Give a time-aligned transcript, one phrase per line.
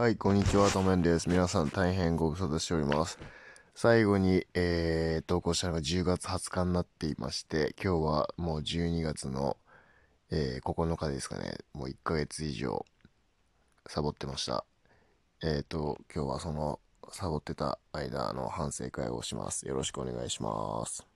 [0.00, 1.28] はい、こんにちは、とめんです。
[1.28, 3.18] 皆さん大変ご無沙汰しております。
[3.74, 9.58] 最後に、えー、投稿したのが10月20日になっていまして、今日はもう12月の、
[10.30, 11.58] えー9日ですかね。
[11.74, 12.86] もう1ヶ月以上、
[13.88, 14.64] サボってました。
[15.42, 16.80] えーと、今日はその、
[17.12, 19.68] サボってた間の反省会をします。
[19.68, 21.06] よろしくお願いします。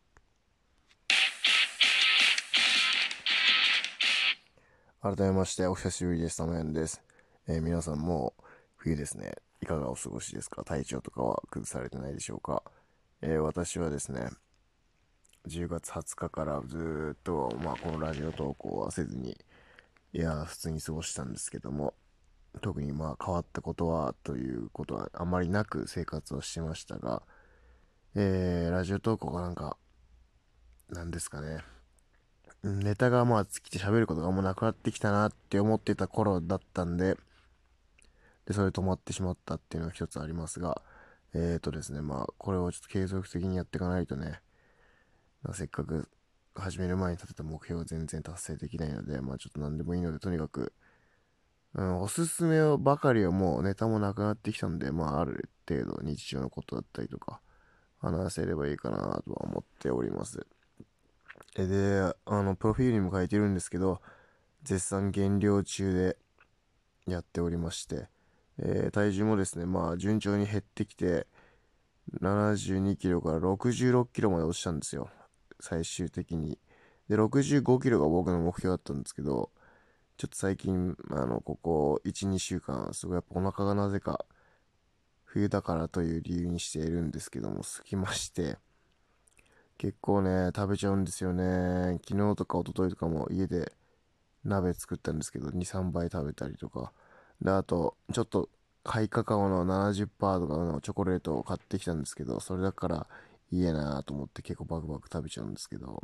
[5.01, 6.37] 改めまして、お久しぶりです。
[6.37, 7.01] ためんです。
[7.49, 8.45] えー皆さんもう
[8.85, 9.33] 冬ですね。
[9.63, 10.63] いかがお過ごしですか？
[10.63, 12.63] 体調とかは崩されてないでしょうか、
[13.23, 14.29] えー私はですね、
[15.49, 19.39] 10月20日からずっと、まあ、このラジオ投稿はせずに、
[20.13, 21.95] いや、普通に過ごしたんですけども、
[22.61, 27.23] 特にまあ変わったことはということはあまりなく生活をしてましたが、
[28.15, 29.79] えー、ラジオ投稿がなんか、
[30.91, 31.65] なんですかね、
[32.63, 37.17] ネタがまあ尽きて喋ることがもうなくなってきたなって思ってた頃だったんで、
[38.47, 40.83] で、それ止まってしまったっていうのが一つありますが、
[41.35, 44.41] えーとですね、まあ、これをちょっと継続的にやっていかないとね、
[45.43, 46.09] まあせっかく
[46.55, 50.73] 始める前に立てた目標を全然達成できないので、まあちょっと何でもいいので、とにかく、
[51.75, 57.41] うん、おすすめばかりはもうネタもなくなってきたんで、まあある程度日常のことだったりとか、
[58.01, 60.47] 話せればいいかなとは思っております。
[61.57, 64.01] で、あの、プロフィールにも書いてるんですけど、
[64.63, 66.17] 絶賛減量中で
[67.07, 68.09] やっておりまして、
[68.59, 71.27] えー体重もですね、まあ順調に減ってきて、
[72.21, 75.09] 72キロから66キロまで落ちたんですよ。
[75.61, 76.59] 最終的に。
[77.09, 79.51] で、65キロが僕の目標だったんですけど、
[80.17, 84.25] ちょっと最近、あの、ここ1、2週間、すごいやっぱお腹がなぜか、
[85.25, 88.59] 冬だからという理由にしているんですけども、すきまして、
[89.79, 91.99] 結構ね、食べちゃうんですよね。
[92.09, 93.73] 昨日とか一昨日とかも家で
[94.45, 96.93] 鍋作ったんですけど、2、3倍食べたりとか。
[97.45, 98.49] で、あと、ちょっと、
[98.85, 103.07] ハイカカオの70%とかのチョコレートを買ってきたんですけど、それだから
[103.51, 106.03] いいやなと思って結構バクバク食べちゃうんですけど、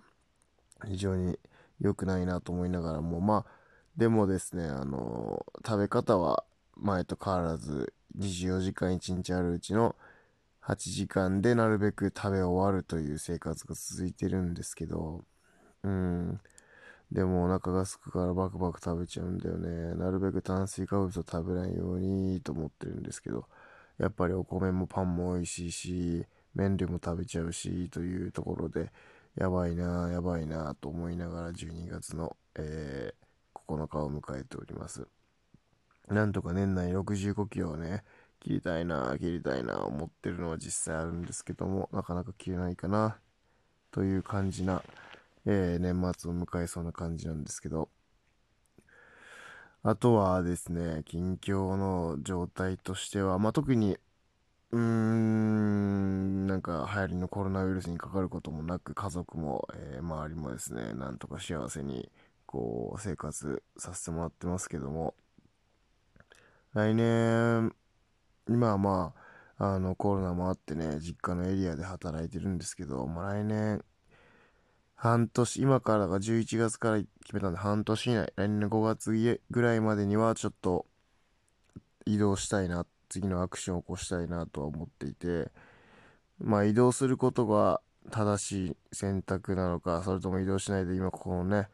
[0.86, 1.38] 非常に
[1.80, 3.52] 良くないなと思いながらも、まあ、
[3.96, 6.44] でもですね、あの、食べ方は
[6.76, 9.94] 前と変わらず、24時間1日あるうちの
[10.60, 15.24] 8時間でなるべく食べ終わるという生活が続いてるんですけど、
[15.82, 16.40] うん。
[17.12, 19.94] でもお腹が空くからバクバク食べちゃうんだよね。
[19.94, 23.46] なるべく炭水化物を食べないようにと思ってるんですけど、
[23.98, 28.92] やっぱりお米もパンも美味しいし、麺類も食べちゃうし、というところで、
[29.36, 33.30] やばいなやばいなと思いながら12月の、えー
[33.70, 35.06] 9日を迎えております。
[36.08, 38.02] なんとか年内65キロをね、
[38.40, 43.18] 切りたいな切りたいな思ってるのは実際あるんですけども、なかなか切れないかな、
[43.92, 44.82] という感じな、
[45.46, 47.90] えー年末を迎えそうな感じなんですけど、
[49.82, 53.98] あとはですね、近況の状態としては、まあ、特に、
[54.72, 62.10] うーん、なんか流行りのコロナウイルスにかかることもなく、家族も、えー周りもですね、なんとか幸せに、
[62.46, 65.14] こう、生活させてもらってますけども、
[66.72, 67.74] 来年、
[68.48, 69.14] 今はま
[69.58, 73.84] あ、あの、コロナもあってね、実家のエリアで働いてるんですけど、まあ来年、
[75.02, 80.84] 半年、今からが11月から決めたんで、半年以内、来年の5月ぐらいまでにはちょっと
[82.04, 85.50] 移動したいな、次のアクションを起こしたいなとは思っていて、
[86.38, 87.80] まあ移動することが
[88.10, 91.68] 正しい選択なのか、それとも移動しないで今ここのね、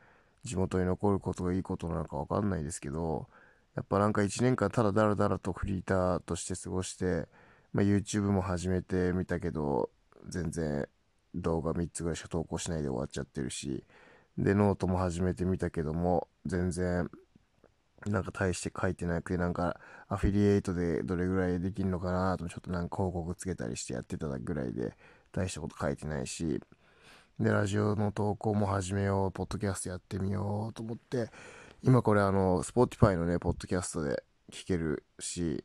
[0.44, 3.26] 地元に残ることがいいことなのかわかんないですけど、
[3.74, 7.26] やっぱなんか1年間ただだらだらとフリーターとして過ごして、
[7.72, 9.90] まあ YouTube も始めてみたけど、
[10.28, 10.88] 全然
[11.36, 13.84] 動画3つぐらいしか投稿しないで終わっちゃってるし、
[14.38, 17.10] で、ノートも始めてみたけども、全然、
[18.06, 24.96] なんか大して書いてなくて、なんかアフィリエイトでどれぐらいできるのかなと、ちょっとなんか広告つけたりしてやってたぐらいで、
[25.32, 26.60] 大したこと書いてないし、
[27.38, 31.30] で、ラジオの投稿も始めよう、ポッドキャストやってみようと思って、
[31.82, 35.64] 今これあの、Spotify のね、ポッドキャストで聞けるし、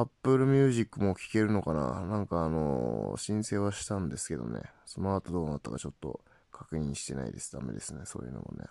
[0.00, 2.00] Apple Music も聞けるのかな？
[2.06, 4.62] なんかあの申請はしたんですけどね。
[4.86, 7.52] その後どうなったかちょっと確認してないです。
[7.52, 8.02] ダメですね。
[8.04, 8.66] そういうのもね。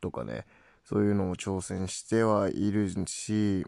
[0.00, 0.46] とかね。
[0.84, 3.66] そういうのも挑戦してはいるし、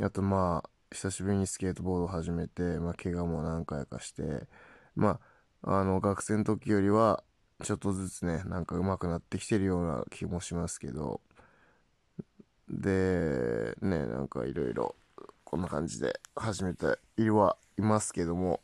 [0.00, 4.46] あとまあ、久しぶりにスケートボードを始めて、まあ、怪我も何回かして、
[4.94, 5.18] ま
[5.62, 7.24] あ、あの、学生の時よりは、
[7.64, 11.20] ちょっとずつね、なんか上手くなってきてるような気もしますけど、
[12.68, 14.94] で、ね、なんかいろいろ、
[15.48, 18.60] こんな感じで始めているはいますけども、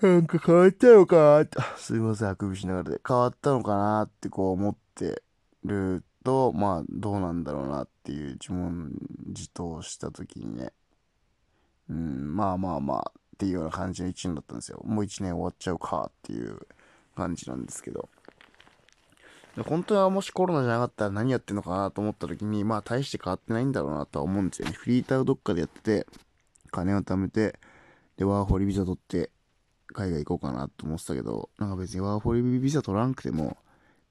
[0.00, 5.24] なんか変わったのかなって、すいません、あくびしながらで、変わったのかなってこう思って
[5.64, 8.92] ると、まあ、どうなんだろうなっていう自問
[9.26, 10.72] 自答した時にね、
[11.90, 14.80] うん、まあまあまあっていうような感じの1年だったんですよ。
[14.84, 16.60] もう1年終わっちゃうかっていう
[17.16, 18.08] 感じなんですけど。
[19.64, 24.74] 本当はもしコロナじゃなかったら何やってんのかなと思った時に、まあ大して変わってないんだろうなとは思うんですよね。
[24.74, 26.06] フリーターをどっかでやってて、
[26.70, 27.58] 金を貯めて、
[28.18, 29.30] で、ワーホリビザ取って、
[29.92, 33.56] 海外行こうかなと思ってたけど、なんか別にワーホリビザ取らなくても、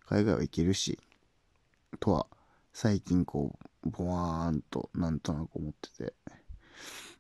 [0.08, 1.00] 海外は行けるし、
[2.00, 2.28] とは、
[2.74, 6.14] 最近こう、ボワーンと、なんとなく思ってて。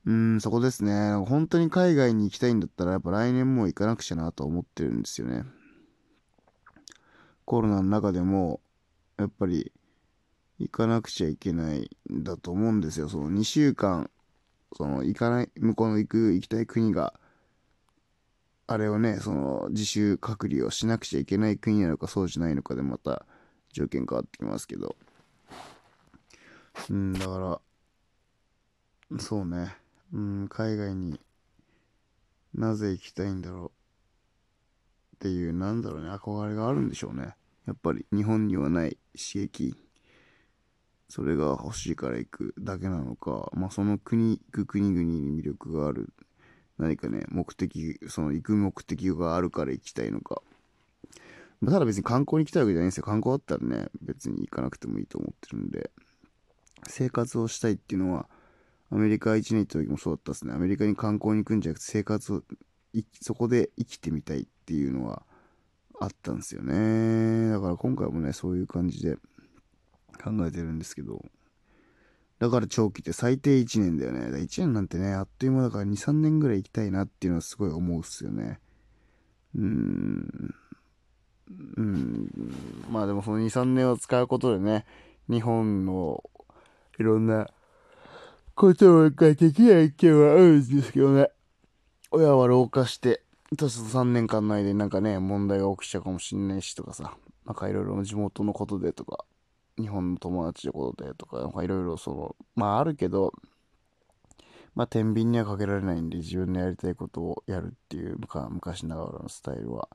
[0.05, 1.15] うん、そこですね。
[1.15, 5.45] 本当に海外に行きたいんだったら、やっぱ来年も行かなくちゃなと思ってるんですよね。
[7.45, 8.59] コロナの中でも、
[9.17, 9.71] やっぱり、
[10.57, 13.09] 行かなくちゃいけないんだと思うんですよ。
[13.09, 14.09] その2週間、
[14.75, 17.13] その行かない、向こうの行く、行きたい国が、
[18.67, 23.25] あれをね、その自主隔離をしなくちゃいけない国なのかそうじゃないのかでまた
[23.71, 24.95] 条件変わってきますけど。
[26.89, 27.61] うん、だか
[29.11, 29.75] ら、そうね。
[30.13, 31.19] うん、海外に
[32.53, 33.84] なぜ行きたいんだろう。
[35.15, 37.35] っていう、なんだろうね、憧れがあるんでしょうね。
[37.65, 39.75] やっぱり日本にはない刺激、
[41.07, 46.13] それが欲しいから行くだけなのか、まあその国、行く国々に魅力がある、
[46.77, 50.41] 何かね、目的、その行く目的があるから行きたいのか。
[51.61, 53.03] まあ、ただ別に観光に行きたいわけじゃないんですよ。
[53.03, 55.89] 観光だったらね、別に行かなくてもいいと思ってるんで、
[56.87, 58.27] 生活をしたいっていうのは、
[58.91, 60.53] アメリカ1年行った時もそうだったですね。
[60.53, 62.43] アメリカに観光に行くんじゃなくて生活を
[63.21, 65.23] そこで生きてみたいっていうのは
[65.99, 67.49] あったんですよね。
[67.49, 69.15] だから今回もね、そういう感じで
[70.23, 71.23] 考えてるんですけど、
[72.39, 74.19] だから長期って最低1年だよね。
[74.37, 78.59] 1年なんてね、あっという間だから2、3年ぐらい行きたいなっていうのはすごい思うっすよね。
[79.55, 80.55] うーん。
[81.77, 82.29] うん。
[82.91, 84.85] まあでもその2、3年を使うことでね、
[85.29, 86.23] 日本の
[86.99, 87.49] いろんな
[88.53, 91.29] ことができない件はあるんですけどね。
[92.15, 93.21] 親は老化して、
[93.51, 99.25] 私と3年間内でなんかね、問題が起きちゃうかもしんないしとかさ、なんかいろいろ地元のことでとか、
[99.77, 103.33] 日本の友達のことでとか、なんかいろいろその、まああるけど、
[104.75, 108.17] まあ天秤にはかけられないんで自分のやりたいことをやるっていう
[108.49, 109.89] 昔ながらのスタイルは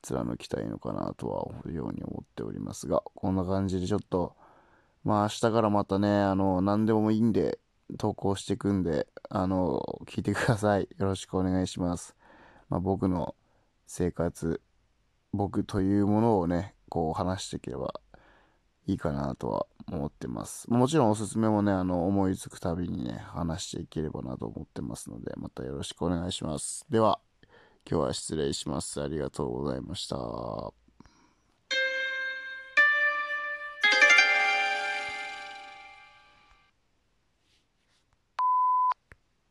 [0.00, 4.34] 貫きたいのかなとは思うように思っておりますが、こんな感じでちょっと、
[5.04, 7.58] まあ明日からまたね、あの、何でもいいんで、
[7.98, 10.88] 投稿していくんで、あの、聞いてください。
[10.98, 12.16] よろしくお願いします。
[12.68, 13.34] まあ、僕の
[13.86, 14.60] 生活、
[15.32, 18.00] 僕というものをね、こう話していければ
[18.86, 20.70] いいかなとは思ってます。
[20.70, 26.84] もちろんおすすめもね、あの、思いつくたびにね、話していければなと思ってますので、またよろしくお願いします。
[26.90, 27.20] では、
[27.88, 29.00] 今日は失礼します。
[29.00, 30.85] ありがとうございました。